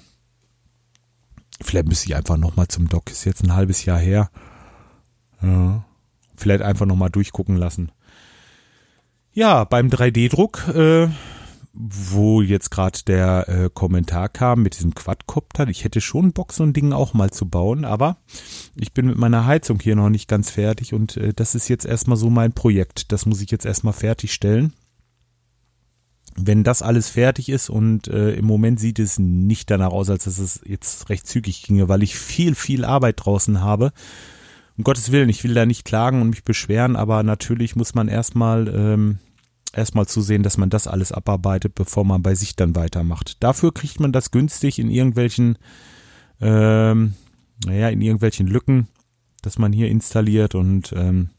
Vielleicht 1.62 1.88
müsste 1.88 2.08
ich 2.08 2.16
einfach 2.16 2.38
nochmal 2.38 2.68
zum 2.68 2.88
Doc, 2.88 3.12
ist 3.12 3.26
jetzt 3.26 3.44
ein 3.44 3.54
halbes 3.54 3.86
Jahr 3.86 4.00
her. 4.00 4.32
Ja, 5.42 5.86
vielleicht 6.36 6.62
einfach 6.62 6.86
nochmal 6.86 7.10
durchgucken 7.10 7.58
lassen. 7.58 7.92
Ja, 9.34 9.66
beim 9.66 9.88
3D-Druck, 9.90 10.68
äh, 10.70 11.10
wo 11.74 12.42
jetzt 12.42 12.72
gerade 12.72 13.00
der 13.06 13.48
äh, 13.48 13.70
Kommentar 13.72 14.30
kam 14.30 14.64
mit 14.64 14.78
diesem 14.78 14.96
Quadcopter, 14.96 15.68
ich 15.68 15.84
hätte 15.84 16.02
schon 16.02 16.34
Bock, 16.34 16.54
so 16.54 16.64
ein 16.64 16.74
Ding 16.74 16.92
auch 16.92 17.14
mal 17.14 17.30
zu 17.30 17.48
bauen, 17.48 17.86
aber 17.86 18.18
ich 18.76 18.94
bin 18.94 19.06
mit 19.06 19.18
meiner 19.18 19.46
Heizung 19.46 19.80
hier 19.80 19.96
noch 19.96 20.10
nicht 20.10 20.28
ganz 20.28 20.50
fertig 20.50 20.94
und 20.94 21.18
äh, 21.18 21.34
das 21.36 21.54
ist 21.54 21.68
jetzt 21.68 21.86
erstmal 21.86 22.18
so 22.18 22.32
mein 22.32 22.54
Projekt. 22.54 23.12
Das 23.12 23.28
muss 23.28 23.42
ich 23.42 23.52
jetzt 23.52 23.66
erstmal 23.66 23.94
fertigstellen. 23.94 24.74
Wenn 26.40 26.64
das 26.64 26.82
alles 26.82 27.10
fertig 27.10 27.50
ist 27.50 27.70
und 27.70 28.08
äh, 28.08 28.34
im 28.34 28.46
Moment 28.46 28.80
sieht 28.80 29.00
es 29.00 29.18
nicht 29.18 29.72
danach 29.72 29.92
aus, 29.92 30.10
als 30.10 30.26
dass 30.26 30.38
es 30.38 30.62
jetzt 30.66 31.10
recht 31.10 31.26
zügig 31.26 31.64
ginge, 31.64 31.90
weil 31.90 32.04
ich 32.04 32.16
viel, 32.16 32.54
viel 32.54 32.86
Arbeit 32.86 33.26
draußen 33.26 33.62
habe 33.62 33.92
um 34.78 34.84
Gottes 34.84 35.12
Willen, 35.12 35.30
ich 35.30 35.44
will 35.44 35.56
da 35.56 35.66
nicht 35.66 35.86
klagen 35.86 36.22
und 36.22 36.30
mich 36.30 36.44
beschweren, 36.44 36.96
aber 36.96 37.24
natürlich 37.24 37.76
muss 37.76 37.96
man 37.96 38.08
erstmal 38.08 38.68
ähm, 38.68 39.18
erstmal 39.74 40.06
zusehen, 40.06 40.44
dass 40.44 40.58
man 40.58 40.70
das 40.70 40.88
alles 40.88 41.12
abarbeitet, 41.12 41.74
bevor 41.76 42.06
man 42.06 42.22
bei 42.22 42.36
sich 42.36 42.56
dann 42.56 42.76
weitermacht. 42.76 43.42
Dafür 43.44 43.74
kriegt 43.74 44.00
man 44.00 44.12
das 44.12 44.32
günstig 44.32 44.78
in 44.78 44.92
irgendwelchen, 44.92 45.58
ähm, 46.40 47.16
naja, 47.66 47.90
in 47.90 48.02
irgendwelchen 48.02 48.48
Lücken, 48.48 48.88
dass 49.42 49.58
man 49.58 49.74
hier 49.74 49.90
installiert 49.90 50.54
und 50.54 50.94
ähm, 50.96 51.32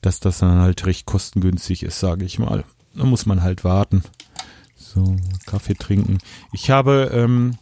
dass 0.00 0.18
das 0.18 0.38
dann 0.38 0.58
halt 0.58 0.84
recht 0.86 1.06
kostengünstig 1.06 1.84
ist, 1.84 2.00
sage 2.00 2.24
ich 2.24 2.40
mal. 2.40 2.64
Da 2.94 3.04
muss 3.04 3.26
man 3.26 3.42
halt 3.42 3.64
warten. 3.64 4.02
So, 4.74 5.16
Kaffee 5.46 5.74
trinken. 5.74 6.18
Ich 6.52 6.70
habe 6.70 7.10
ähm, 7.12 7.58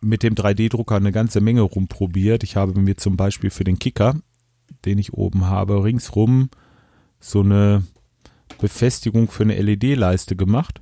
mit 0.00 0.22
dem 0.22 0.34
3D-Drucker 0.34 0.96
eine 0.96 1.12
ganze 1.12 1.40
Menge 1.40 1.62
rumprobiert. 1.62 2.42
Ich 2.42 2.56
habe 2.56 2.78
mir 2.78 2.96
zum 2.96 3.16
Beispiel 3.16 3.50
für 3.50 3.64
den 3.64 3.78
Kicker, 3.78 4.16
den 4.84 4.98
ich 4.98 5.14
oben 5.14 5.46
habe, 5.46 5.82
ringsrum 5.82 6.50
so 7.18 7.40
eine 7.40 7.84
Befestigung 8.60 9.28
für 9.30 9.42
eine 9.42 9.60
LED-Leiste 9.60 10.36
gemacht 10.36 10.80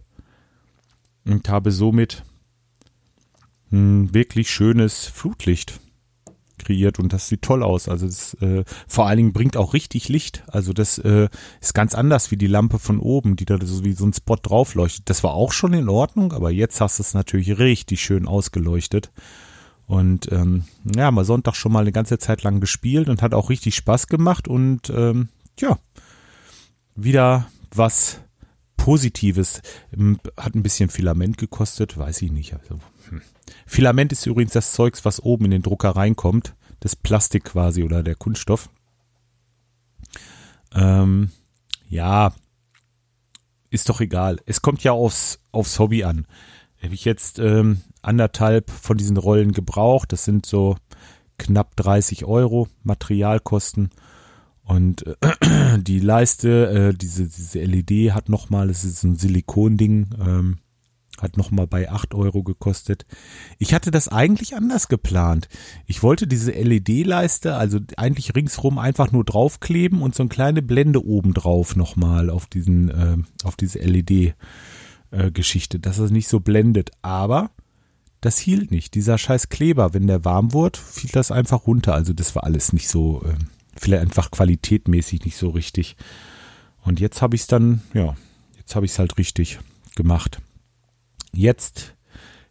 und 1.24 1.48
habe 1.48 1.70
somit 1.70 2.24
ein 3.72 4.12
wirklich 4.14 4.50
schönes 4.50 5.06
Flutlicht 5.06 5.80
kreiert 6.64 6.98
und 6.98 7.12
das 7.12 7.28
sieht 7.28 7.42
toll 7.42 7.62
aus. 7.62 7.88
Also 7.88 8.06
das, 8.06 8.34
äh, 8.34 8.64
vor 8.88 9.06
allen 9.06 9.18
Dingen 9.18 9.32
bringt 9.32 9.56
auch 9.56 9.74
richtig 9.74 10.08
Licht. 10.08 10.42
Also 10.48 10.72
das 10.72 10.98
äh, 10.98 11.28
ist 11.60 11.74
ganz 11.74 11.94
anders 11.94 12.30
wie 12.30 12.36
die 12.36 12.46
Lampe 12.46 12.78
von 12.78 12.98
oben, 12.98 13.36
die 13.36 13.44
da 13.44 13.58
so 13.62 13.84
wie 13.84 13.92
so 13.92 14.06
ein 14.06 14.12
Spot 14.12 14.36
drauf 14.36 14.74
leuchtet. 14.74 15.08
Das 15.08 15.22
war 15.22 15.34
auch 15.34 15.52
schon 15.52 15.72
in 15.72 15.88
Ordnung, 15.88 16.32
aber 16.32 16.50
jetzt 16.50 16.80
hast 16.80 16.98
du 16.98 17.02
es 17.02 17.14
natürlich 17.14 17.58
richtig 17.58 18.02
schön 18.02 18.26
ausgeleuchtet. 18.26 19.12
Und 19.86 20.32
ähm, 20.32 20.64
ja, 20.96 21.10
mal 21.10 21.24
Sonntag 21.24 21.54
schon 21.56 21.72
mal 21.72 21.80
eine 21.80 21.92
ganze 21.92 22.18
Zeit 22.18 22.42
lang 22.42 22.60
gespielt 22.60 23.08
und 23.08 23.22
hat 23.22 23.34
auch 23.34 23.50
richtig 23.50 23.74
Spaß 23.74 24.06
gemacht 24.06 24.48
und 24.48 24.90
ähm, 24.90 25.28
ja, 25.58 25.78
wieder 26.96 27.46
was 27.74 28.20
Positives. 28.84 29.62
Hat 30.36 30.54
ein 30.54 30.62
bisschen 30.62 30.90
Filament 30.90 31.38
gekostet, 31.38 31.96
weiß 31.96 32.20
ich 32.20 32.30
nicht. 32.30 32.52
Also, 32.52 32.80
hm. 33.08 33.22
Filament 33.64 34.12
ist 34.12 34.26
übrigens 34.26 34.52
das 34.52 34.72
Zeugs, 34.72 35.06
was 35.06 35.22
oben 35.22 35.46
in 35.46 35.52
den 35.52 35.62
Drucker 35.62 35.96
reinkommt. 35.96 36.54
Das 36.80 36.94
Plastik 36.94 37.44
quasi 37.44 37.82
oder 37.82 38.02
der 38.02 38.14
Kunststoff. 38.14 38.68
Ähm, 40.74 41.30
ja, 41.88 42.34
ist 43.70 43.88
doch 43.88 44.02
egal. 44.02 44.38
Es 44.44 44.60
kommt 44.60 44.84
ja 44.84 44.92
aufs, 44.92 45.40
aufs 45.50 45.78
Hobby 45.78 46.04
an. 46.04 46.26
Habe 46.82 46.92
ich 46.92 47.06
jetzt 47.06 47.38
ähm, 47.38 47.80
anderthalb 48.02 48.68
von 48.68 48.98
diesen 48.98 49.16
Rollen 49.16 49.52
gebraucht. 49.52 50.12
Das 50.12 50.26
sind 50.26 50.44
so 50.44 50.76
knapp 51.38 51.74
30 51.76 52.26
Euro 52.26 52.68
Materialkosten. 52.82 53.88
Und 54.64 55.06
äh, 55.06 55.78
die 55.78 56.00
Leiste, 56.00 56.68
äh, 56.90 56.94
diese, 56.94 57.28
diese 57.28 57.60
LED 57.60 58.12
hat 58.12 58.28
nochmal, 58.28 58.68
das 58.68 58.84
ist 58.84 59.02
ein 59.04 59.16
Silikonding, 59.16 60.10
ähm, 60.20 60.58
hat 61.20 61.36
nochmal 61.36 61.66
bei 61.66 61.90
8 61.90 62.14
Euro 62.14 62.42
gekostet. 62.42 63.06
Ich 63.58 63.72
hatte 63.72 63.90
das 63.90 64.08
eigentlich 64.08 64.56
anders 64.56 64.88
geplant. 64.88 65.48
Ich 65.86 66.02
wollte 66.02 66.26
diese 66.26 66.50
LED-Leiste, 66.50 67.54
also 67.54 67.78
eigentlich 67.96 68.34
ringsrum 68.34 68.78
einfach 68.78 69.12
nur 69.12 69.24
draufkleben 69.24 70.02
und 70.02 70.14
so 70.14 70.24
eine 70.24 70.30
kleine 70.30 70.62
Blende 70.62 71.04
oben 71.04 71.34
drauf 71.34 71.76
nochmal 71.76 72.30
auf 72.30 72.46
diesen, 72.46 72.88
äh, 72.88 73.16
auf 73.44 73.56
diese 73.56 73.78
LED-Geschichte, 73.78 75.76
äh, 75.76 75.80
dass 75.80 75.98
es 75.98 76.10
nicht 76.10 76.28
so 76.28 76.40
blendet. 76.40 76.90
Aber 77.02 77.50
das 78.20 78.38
hielt 78.38 78.70
nicht. 78.70 78.94
Dieser 78.94 79.18
scheiß 79.18 79.50
Kleber, 79.50 79.94
wenn 79.94 80.06
der 80.06 80.24
warm 80.24 80.52
wurde, 80.52 80.78
fiel 80.78 81.10
das 81.12 81.30
einfach 81.30 81.66
runter. 81.66 81.94
Also 81.94 82.12
das 82.12 82.34
war 82.34 82.44
alles 82.44 82.72
nicht 82.72 82.88
so, 82.88 83.22
äh, 83.24 83.34
vielleicht 83.76 84.02
einfach 84.02 84.30
qualitätmäßig 84.30 85.24
nicht 85.24 85.36
so 85.36 85.50
richtig. 85.50 85.96
Und 86.82 87.00
jetzt 87.00 87.22
habe 87.22 87.34
ich 87.36 87.42
es 87.42 87.46
dann, 87.46 87.82
ja, 87.94 88.14
jetzt 88.58 88.76
habe 88.76 88.86
ich 88.86 88.92
es 88.92 88.98
halt 88.98 89.18
richtig 89.18 89.58
gemacht. 89.94 90.40
Jetzt 91.32 91.94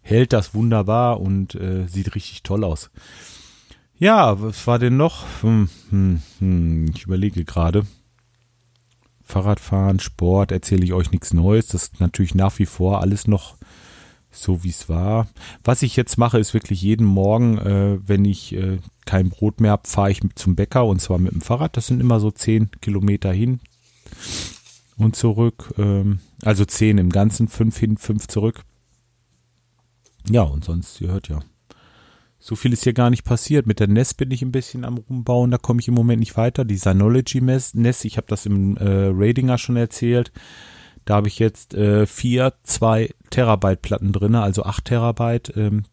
hält 0.02 0.34
das 0.34 0.54
wunderbar 0.54 1.22
und 1.22 1.56
äh, 1.56 1.88
sieht 1.88 2.16
richtig 2.16 2.44
toll 2.44 2.64
aus. 2.64 2.90
Ja, 3.98 4.42
was 4.42 4.68
war 4.68 4.80
denn 4.80 4.98
noch? 4.98 5.26
Hm, 5.42 5.70
hm, 5.90 6.22
hm, 6.40 6.92
ich 6.94 7.04
überlege 7.04 7.46
gerade. 7.46 7.86
Fahrradfahren, 9.24 10.00
Sport, 10.00 10.52
erzähle 10.52 10.84
ich 10.84 10.94
euch 10.94 11.12
nichts 11.12 11.34
Neues. 11.34 11.68
Das 11.68 11.84
ist 11.84 12.00
natürlich 12.02 12.36
nach 12.36 12.60
wie 12.60 12.66
vor 12.66 13.02
alles 13.02 13.28
noch 13.28 13.56
so 14.34 14.64
wie 14.64 14.70
es 14.70 14.90
war. 14.90 15.28
Was 15.64 15.82
ich 15.84 15.96
jetzt 15.96 16.18
mache, 16.18 16.40
ist 16.40 16.54
wirklich 16.54 16.82
jeden 16.82 17.06
Morgen, 17.06 17.58
äh, 17.60 18.00
wenn 18.06 18.26
ich 18.26 18.54
äh, 18.56 18.80
kein 19.06 19.30
Brot 19.30 19.62
mehr 19.62 19.72
habe, 19.72 19.88
fahre 19.88 20.12
ich 20.12 20.22
zum 20.36 20.56
Bäcker 20.56 20.86
und 20.86 21.00
zwar 21.00 21.20
mit 21.20 21.32
dem 21.32 21.42
Fahrrad. 21.42 21.78
Das 21.78 21.88
sind 21.88 22.02
immer 22.02 22.20
so 22.20 22.32
zehn 22.32 22.70
Kilometer 22.82 23.32
hin 23.32 23.60
und 24.98 25.16
zurück. 25.16 25.74
Ähm, 25.78 26.20
also 26.44 26.66
zehn 26.66 26.98
im 26.98 27.10
Ganzen, 27.10 27.48
fünf 27.48 27.78
hin, 27.78 27.98
fünf 27.98 28.28
zurück. 28.28 28.64
Ja, 30.30 30.44
und 30.44 30.64
sonst, 30.64 31.00
ihr 31.02 31.10
hört 31.10 31.30
ja. 31.30 31.40
So 32.40 32.56
viel 32.56 32.74
ist 32.74 32.84
hier 32.84 32.94
gar 32.94 33.10
nicht 33.10 33.24
passiert. 33.24 33.68
Mit 33.68 33.80
der 33.80 33.88
NES 33.88 34.16
bin 34.16 34.32
ich 34.32 34.42
ein 34.42 34.52
bisschen 34.52 34.84
am 34.84 34.98
Rumbauen, 34.98 35.52
da 35.52 35.58
komme 35.58 35.80
ich 35.80 35.88
im 35.88 35.94
Moment 35.94 36.20
nicht 36.20 36.36
weiter. 36.36 36.66
Die 36.66 36.76
Synology 36.76 37.40
NES, 37.40 38.04
ich 38.04 38.18
habe 38.18 38.28
das 38.28 38.46
im 38.46 38.76
äh, 38.78 39.12
Radinger 39.14 39.58
schon 39.58 39.78
erzählt. 39.78 40.32
Da 41.06 41.16
habe 41.16 41.28
ich 41.28 41.40
jetzt 41.40 41.74
äh, 41.74 42.06
vier, 42.06 42.54
zwei 42.64 43.10
Terabyte 43.34 43.82
Platten 43.82 44.12
drin, 44.12 44.36
also 44.36 44.64
acht 44.64 44.86
Terabyte, 44.86 45.58
ähm, 45.58 45.86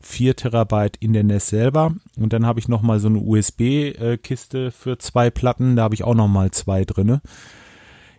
vier 0.00 0.34
Terabyte 0.34 0.96
in 0.98 1.12
der 1.12 1.22
NES 1.22 1.46
selber. 1.46 1.94
Und 2.18 2.32
dann 2.32 2.46
habe 2.46 2.58
ich 2.58 2.66
nochmal 2.66 2.98
so 2.98 3.06
eine 3.06 3.20
USB-Kiste 3.20 4.66
äh, 4.66 4.70
für 4.72 4.98
zwei 4.98 5.30
Platten, 5.30 5.76
da 5.76 5.84
habe 5.84 5.94
ich 5.94 6.02
auch 6.02 6.16
nochmal 6.16 6.50
zwei 6.50 6.84
drinne. 6.84 7.22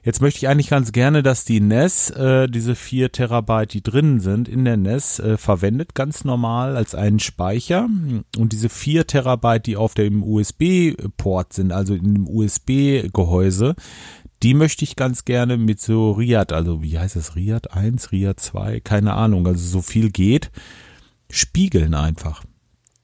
Jetzt 0.04 0.22
möchte 0.22 0.40
ich 0.40 0.48
eigentlich 0.48 0.70
ganz 0.70 0.94
gerne, 0.94 1.22
dass 1.22 1.44
die 1.44 1.60
NES, 1.60 2.12
äh, 2.12 2.48
diese 2.48 2.74
vier 2.74 3.12
Terabyte, 3.12 3.74
die 3.74 3.84
drinnen 3.84 4.20
sind 4.20 4.48
in 4.48 4.66
der 4.66 4.78
NES, 4.78 5.20
äh, 5.20 5.38
verwendet, 5.38 5.94
ganz 5.94 6.24
normal 6.24 6.76
als 6.76 6.96
einen 6.96 7.20
Speicher. 7.20 7.88
Und 8.38 8.54
diese 8.54 8.70
vier 8.70 9.06
Terabyte, 9.06 9.68
die 9.68 9.76
auf 9.76 9.94
dem 9.94 10.24
USB-Port 10.24 11.54
sind, 11.54 11.72
also 11.72 11.94
in 11.94 12.16
dem 12.16 12.28
USB-Gehäuse, 12.28 13.76
die 14.44 14.54
möchte 14.54 14.84
ich 14.84 14.96
ganz 14.96 15.26
gerne 15.26 15.58
mit 15.58 15.80
so 15.80 16.12
Riad, 16.12 16.52
also 16.54 16.82
wie 16.82 16.98
heißt 16.98 17.16
das, 17.16 17.36
Riad 17.36 17.74
1, 17.74 18.12
Riad 18.12 18.40
2, 18.40 18.80
keine 18.80 19.14
Ahnung, 19.14 19.46
also 19.48 19.66
so 19.66 19.82
viel 19.82 20.10
geht, 20.10 20.52
spiegeln 21.30 21.94
einfach, 21.94 22.44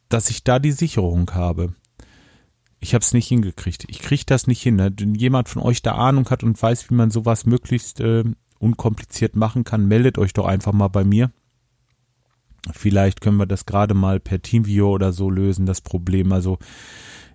dass 0.10 0.30
ich 0.30 0.44
da 0.44 0.60
die 0.60 0.72
Sicherung 0.72 1.30
habe. 1.32 1.74
Ich 2.80 2.94
habe 2.94 3.04
es 3.04 3.14
nicht 3.14 3.28
hingekriegt. 3.28 3.86
Ich 3.88 4.00
kriege 4.00 4.24
das 4.26 4.46
nicht 4.46 4.62
hin. 4.62 4.78
Wenn 4.78 5.16
jemand 5.16 5.50
von 5.50 5.64
euch 5.64 5.82
da 5.82 5.94
Ahnung 5.94 6.30
hat 6.30 6.44
und 6.44 6.62
weiß, 6.62 6.90
wie 6.90 6.96
man 6.96 7.10
sowas 7.10 7.46
möglichst 7.46 8.00
äh, 8.02 8.24
unkompliziert 8.60 9.36
machen 9.36 9.64
kann, 9.64 9.88
meldet 9.88 10.18
euch 10.18 10.34
doch 10.34 10.46
einfach 10.46 10.74
mal 10.74 10.88
bei 10.88 11.04
mir. 11.04 11.32
Vielleicht 12.72 13.22
können 13.22 13.38
wir 13.38 13.46
das 13.46 13.66
gerade 13.66 13.94
mal 13.94 14.20
per 14.20 14.42
Teamviewer 14.42 14.90
oder 14.90 15.14
so 15.14 15.30
lösen, 15.30 15.66
das 15.66 15.82
Problem. 15.82 16.32
Also 16.32 16.60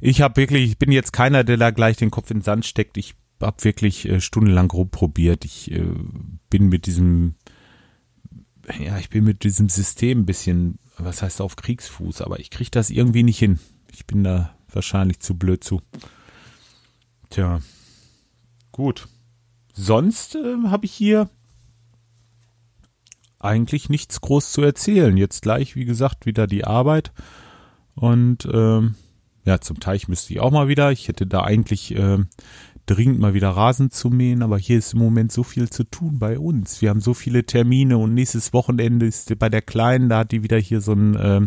ich 0.01 0.21
habe 0.21 0.37
wirklich, 0.37 0.71
ich 0.71 0.79
bin 0.79 0.93
jetzt 0.93 1.13
keiner, 1.13 1.43
der 1.43 1.57
da 1.57 1.71
gleich 1.71 1.97
den 1.97 2.11
Kopf 2.11 2.31
in 2.31 2.39
den 2.39 2.45
Sand 2.45 2.67
steckt. 2.67 2.97
Ich 2.97 3.15
habe 3.43 3.65
wirklich 3.65 4.09
äh, 4.09 4.21
stundenlang 4.21 4.71
rumprobiert. 4.71 5.45
Ich 5.45 5.71
äh, 5.71 5.85
bin 6.51 6.69
mit 6.69 6.87
diesem, 6.87 7.35
ja, 8.79 8.99
ich 8.99 9.11
bin 9.11 9.25
mit 9.25 9.45
diesem 9.45 9.69
System 9.69 10.21
ein 10.21 10.27
bisschen, 10.27 10.79
was 10.97 11.23
heißt 11.23 11.41
auf 11.41 11.57
Kriegsfuß, 11.57 12.23
aber 12.23 12.41
ich 12.41 12.51
kriege 12.51 12.71
das 12.71 12.91
irgendwie 12.91 13.23
nicht 13.23 13.39
hin. 13.39 13.59
Ich 13.93 14.07
bin 14.07 14.25
da 14.25 14.55
wahrscheinlich 14.71 15.21
zu 15.21 15.37
blöd 15.37 15.63
zu. 15.65 15.83
Tja, 17.31 17.61
gut. 18.71 19.09
Sonst 19.75 20.35
äh, 20.35 20.57
habe 20.67 20.85
ich 20.85 20.93
hier 20.93 21.31
eigentlich 23.39 23.89
nichts 23.89 24.21
groß 24.21 24.53
zu 24.53 24.63
erzählen. 24.63 25.17
Jetzt 25.17 25.43
gleich, 25.43 25.75
wie 25.75 25.85
gesagt, 25.85 26.27
wieder 26.27 26.47
die 26.47 26.65
Arbeit. 26.65 27.13
Und 27.95 28.47
ähm, 28.53 28.95
ja, 29.45 29.61
zum 29.61 29.81
Teich 29.81 30.09
müsste 30.09 30.33
ich 30.33 30.41
auch 30.41 30.53
mal 30.53 30.69
wieder. 30.69 30.93
Ich 30.93 31.09
hätte 31.09 31.27
da 31.27 31.43
eigentlich 31.43 31.95
äh, 31.97 32.19
dringend 32.87 33.19
mal 33.19 33.35
wieder 33.35 33.51
Rasen 33.51 33.91
zu 33.91 34.11
mähen, 34.11 34.43
aber 34.43 34.59
hier 34.59 34.79
ist 34.79 34.95
im 34.95 34.99
Moment 34.99 35.33
so 35.33 35.43
viel 35.43 35.71
zu 35.71 35.85
tun 35.85 36.19
bei 36.19 36.39
uns. 36.39 36.83
Wir 36.83 36.91
haben 36.91 37.01
so 37.01 37.15
viele 37.15 37.45
Termine 37.45 37.99
und 37.99 38.15
nächstes 38.15 38.53
Wochenende 38.53 39.07
ist 39.07 39.39
bei 39.39 39.49
der 39.49 39.63
Kleinen, 39.63 40.09
da 40.09 40.19
hat 40.19 40.33
die 40.33 40.43
wieder 40.43 40.59
hier 40.59 40.81
so 40.81 40.93
ein, 40.93 41.15
äh, 41.15 41.47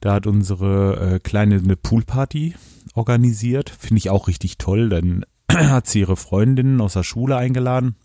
da 0.00 0.14
hat 0.14 0.26
unsere 0.26 1.14
äh, 1.14 1.18
Kleine 1.20 1.56
eine 1.56 1.76
Poolparty 1.76 2.54
organisiert. 2.94 3.70
Finde 3.70 3.98
ich 3.98 4.10
auch 4.10 4.28
richtig 4.28 4.58
toll, 4.58 4.88
dann 4.88 5.24
hat 5.52 5.86
sie 5.86 6.00
ihre 6.00 6.16
Freundinnen 6.16 6.80
aus 6.80 6.92
der 6.92 7.02
Schule 7.02 7.36
eingeladen, 7.36 7.96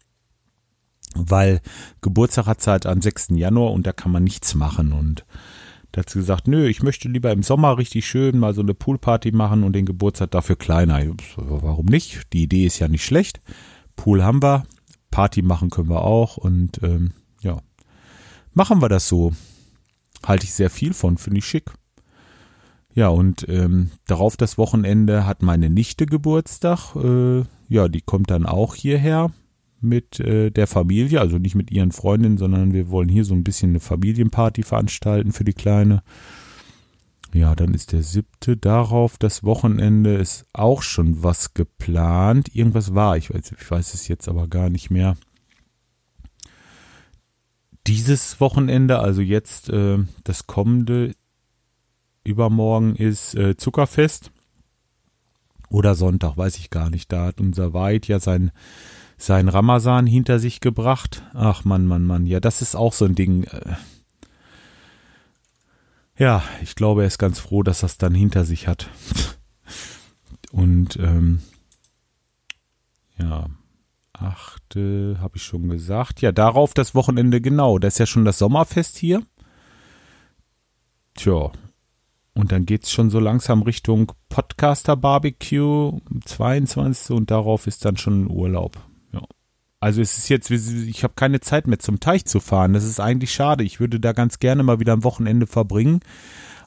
weil 1.15 1.61
Geburtstag 2.01 2.47
hat 2.47 2.61
sie 2.61 2.71
halt 2.71 2.85
am 2.85 3.01
6. 3.01 3.29
Januar 3.31 3.71
und 3.71 3.85
da 3.85 3.93
kann 3.93 4.11
man 4.11 4.23
nichts 4.23 4.55
machen 4.55 4.91
und 4.91 5.25
da 5.93 6.00
hat 6.00 6.09
sie 6.09 6.19
gesagt, 6.19 6.47
nö, 6.47 6.67
ich 6.67 6.81
möchte 6.81 7.07
lieber 7.07 7.31
im 7.31 7.43
Sommer 7.43 7.77
richtig 7.77 8.07
schön 8.07 8.39
mal 8.39 8.55
so 8.55 8.62
eine 8.62 8.73
Poolparty 8.73 9.31
machen 9.31 9.63
und 9.63 9.73
den 9.73 9.85
Geburtstag 9.85 10.31
dafür 10.31 10.55
kleiner. 10.55 11.00
Warum 11.38 11.85
nicht? 11.85 12.33
Die 12.33 12.43
Idee 12.43 12.65
ist 12.65 12.79
ja 12.79 12.88
nicht 12.88 13.05
schlecht. 13.05 13.41
Pool 13.95 14.23
haben 14.23 14.41
wir, 14.41 14.63
Party 15.12 15.43
machen 15.43 15.69
können 15.69 15.91
wir 15.91 16.01
auch 16.01 16.35
und 16.38 16.81
ähm, 16.81 17.12
ja, 17.41 17.62
machen 18.53 18.81
wir 18.81 18.89
das 18.89 19.07
so. 19.07 19.33
Halte 20.25 20.45
ich 20.45 20.53
sehr 20.53 20.71
viel 20.71 20.95
von, 20.95 21.19
finde 21.19 21.38
ich 21.39 21.45
schick. 21.45 21.71
Ja, 22.95 23.09
und 23.09 23.47
ähm, 23.47 23.91
darauf 24.07 24.35
das 24.35 24.57
Wochenende 24.57 25.27
hat 25.27 25.43
meine 25.43 25.69
Nichte 25.69 26.07
Geburtstag. 26.07 26.95
Äh, 26.95 27.43
ja, 27.69 27.88
die 27.88 28.01
kommt 28.01 28.31
dann 28.31 28.47
auch 28.47 28.73
hierher 28.73 29.31
mit 29.83 30.19
äh, 30.19 30.51
der 30.51 30.67
Familie, 30.67 31.19
also 31.21 31.37
nicht 31.37 31.55
mit 31.55 31.71
ihren 31.71 31.91
Freundinnen, 31.91 32.37
sondern 32.37 32.73
wir 32.73 32.89
wollen 32.89 33.09
hier 33.09 33.25
so 33.25 33.33
ein 33.33 33.43
bisschen 33.43 33.71
eine 33.71 33.79
Familienparty 33.79 34.63
veranstalten 34.63 35.31
für 35.31 35.43
die 35.43 35.53
Kleine. 35.53 36.03
Ja, 37.33 37.55
dann 37.55 37.73
ist 37.73 37.91
der 37.93 38.03
siebte. 38.03 38.57
Darauf 38.57 39.17
das 39.17 39.43
Wochenende 39.43 40.15
ist 40.15 40.45
auch 40.53 40.83
schon 40.83 41.23
was 41.23 41.53
geplant. 41.53 42.55
Irgendwas 42.55 42.93
war, 42.93 43.17
ich 43.17 43.33
weiß, 43.33 43.53
ich 43.59 43.71
weiß 43.71 43.93
es 43.95 44.07
jetzt 44.07 44.27
aber 44.27 44.47
gar 44.47 44.69
nicht 44.69 44.91
mehr. 44.91 45.15
dieses 47.87 48.39
Wochenende, 48.39 48.99
also 48.99 49.21
jetzt 49.21 49.69
äh, 49.69 49.97
das 50.23 50.47
kommende 50.47 51.15
übermorgen 52.23 52.95
ist 52.95 53.35
äh, 53.35 53.57
Zuckerfest 53.57 54.31
oder 55.69 55.95
Sonntag, 55.95 56.37
weiß 56.37 56.57
ich 56.57 56.69
gar 56.69 56.89
nicht. 56.89 57.11
Da 57.11 57.25
hat 57.25 57.41
unser 57.41 57.73
Weid 57.73 58.07
ja 58.07 58.19
sein 58.19 58.51
sein 59.17 59.48
Ramazan 59.48 60.08
hinter 60.08 60.39
sich 60.39 60.60
gebracht. 60.60 61.24
Ach 61.34 61.63
Mann, 61.63 61.86
Mann, 61.86 62.05
Mann. 62.05 62.25
Ja, 62.25 62.39
das 62.39 62.62
ist 62.62 62.75
auch 62.75 62.93
so 62.93 63.05
ein 63.05 63.15
Ding. 63.15 63.43
Äh, 63.46 63.75
ja, 66.17 66.43
ich 66.62 66.75
glaube, 66.75 67.01
er 67.01 67.08
ist 67.08 67.17
ganz 67.17 67.39
froh, 67.39 67.63
dass 67.63 67.84
er 67.84 67.88
es 67.88 67.98
dann 67.98 68.13
hinter 68.13 68.46
sich 68.46 68.67
hat. 68.67 68.89
Und 70.51 70.98
ähm, 70.98 71.41
ja, 73.17 73.48
achte, 74.13 75.17
habe 75.20 75.38
ich 75.38 75.43
schon 75.43 75.70
gesagt. 75.70 76.22
Ja, 76.22 76.32
darauf 76.32 76.74
das 76.74 76.93
Wochenende 76.93 77.41
genau. 77.41 77.79
Das 77.79 77.96
ist 77.96 78.00
ja 78.00 78.05
schon 78.05 78.25
das 78.25 78.38
Sommerfest 78.38 78.98
hier. 78.98 79.24
Tja, 81.15 81.51
und 82.34 82.51
dann 82.51 82.65
geht's 82.65 82.91
schon 82.91 83.10
so 83.10 83.20
langsam 83.20 83.62
Richtung 83.62 84.12
Podcaster 84.29 84.96
Barbecue 84.96 86.00
22. 86.25 87.15
und 87.15 87.29
darauf 87.29 87.67
ist 87.67 87.86
dann 87.86 87.98
schon 87.98 88.29
Urlaub. 88.29 88.77
Also 89.83 90.01
es 90.01 90.17
ist 90.17 90.29
jetzt, 90.29 90.49
ich 90.49 91.03
habe 91.03 91.13
keine 91.15 91.41
Zeit 91.41 91.67
mehr 91.67 91.79
zum 91.79 91.99
Teich 91.99 92.25
zu 92.25 92.39
fahren. 92.39 92.71
Das 92.71 92.85
ist 92.85 92.99
eigentlich 93.01 93.33
schade. 93.33 93.65
Ich 93.65 93.79
würde 93.81 93.99
da 93.99 94.13
ganz 94.13 94.39
gerne 94.39 94.63
mal 94.63 94.79
wieder 94.79 94.93
ein 94.93 95.03
Wochenende 95.03 95.45
verbringen. 95.45 95.99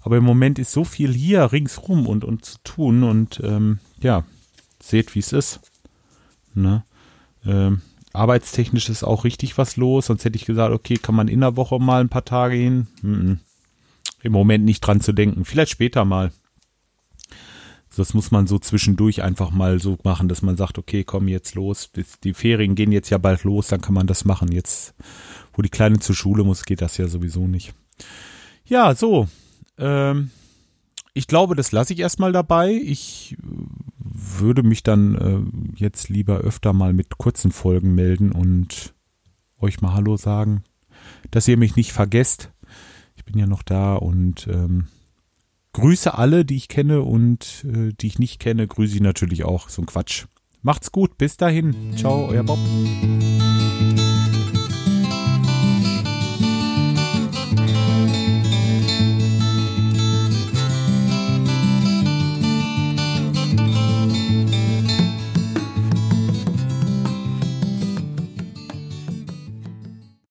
Aber 0.02 0.18
im 0.18 0.24
Moment 0.24 0.58
ist 0.58 0.72
so 0.72 0.84
viel 0.84 1.14
hier 1.14 1.50
ringsrum 1.50 2.06
und, 2.06 2.24
und 2.24 2.44
zu 2.44 2.58
tun 2.62 3.02
und 3.02 3.40
ähm, 3.42 3.78
ja, 4.00 4.24
seht, 4.82 5.14
wie 5.14 5.20
es 5.20 5.32
ist. 5.32 5.60
Ne? 6.52 6.84
Ähm, 7.46 7.80
arbeitstechnisch 8.12 8.90
ist 8.90 9.02
auch 9.02 9.24
richtig 9.24 9.56
was 9.56 9.76
los. 9.76 10.06
Sonst 10.06 10.26
hätte 10.26 10.36
ich 10.36 10.44
gesagt, 10.44 10.74
okay, 10.74 10.96
kann 10.96 11.14
man 11.14 11.28
in 11.28 11.40
der 11.40 11.56
Woche 11.56 11.78
mal 11.78 12.02
ein 12.02 12.10
paar 12.10 12.24
Tage 12.24 12.56
hin. 12.56 12.86
Mm 13.00 13.12
-mm 13.12 13.38
im 14.26 14.32
Moment 14.32 14.64
nicht 14.64 14.80
dran 14.80 15.00
zu 15.00 15.12
denken. 15.12 15.44
Vielleicht 15.44 15.70
später 15.70 16.04
mal. 16.04 16.32
Das 17.96 18.14
muss 18.14 18.30
man 18.30 18.46
so 18.46 18.58
zwischendurch 18.58 19.22
einfach 19.22 19.50
mal 19.50 19.80
so 19.80 19.98
machen, 20.04 20.28
dass 20.28 20.42
man 20.42 20.56
sagt, 20.56 20.78
okay, 20.78 21.04
komm 21.04 21.28
jetzt 21.28 21.54
los. 21.54 21.90
Die 22.24 22.34
Ferien 22.34 22.74
gehen 22.74 22.92
jetzt 22.92 23.10
ja 23.10 23.18
bald 23.18 23.44
los, 23.44 23.68
dann 23.68 23.80
kann 23.80 23.94
man 23.94 24.06
das 24.06 24.24
machen. 24.24 24.52
Jetzt, 24.52 24.94
wo 25.52 25.62
die 25.62 25.68
Kleine 25.68 25.98
zur 25.98 26.14
Schule 26.14 26.44
muss, 26.44 26.64
geht 26.64 26.82
das 26.82 26.96
ja 26.96 27.08
sowieso 27.08 27.46
nicht. 27.46 27.74
Ja, 28.64 28.94
so. 28.94 29.28
Ähm, 29.78 30.30
ich 31.14 31.26
glaube, 31.26 31.54
das 31.54 31.72
lasse 31.72 31.92
ich 31.92 32.00
erstmal 32.00 32.32
dabei. 32.32 32.72
Ich 32.72 33.36
würde 33.98 34.62
mich 34.62 34.82
dann 34.82 35.14
äh, 35.14 35.80
jetzt 35.80 36.08
lieber 36.08 36.38
öfter 36.38 36.72
mal 36.72 36.92
mit 36.92 37.18
kurzen 37.18 37.52
Folgen 37.52 37.94
melden 37.94 38.32
und 38.32 38.94
euch 39.58 39.80
mal 39.80 39.94
Hallo 39.94 40.16
sagen, 40.16 40.64
dass 41.30 41.48
ihr 41.48 41.56
mich 41.56 41.76
nicht 41.76 41.92
vergesst 41.92 42.50
bin 43.26 43.38
ja 43.38 43.46
noch 43.46 43.62
da 43.62 43.96
und 43.96 44.46
ähm, 44.46 44.86
grüße 45.76 46.16
alle, 46.16 46.44
die 46.44 46.56
ich 46.56 46.68
kenne 46.68 47.02
und 47.02 47.64
äh, 47.64 47.92
die 47.92 48.06
ich 48.06 48.18
nicht 48.18 48.40
kenne, 48.40 48.66
grüße 48.66 48.94
ich 48.94 49.02
natürlich 49.02 49.44
auch. 49.44 49.68
So 49.68 49.82
ein 49.82 49.86
Quatsch. 49.86 50.24
Macht's 50.62 50.90
gut, 50.90 51.18
bis 51.18 51.36
dahin. 51.36 51.94
Ciao, 51.96 52.26
euer 52.28 52.42
Bob. 52.42 52.58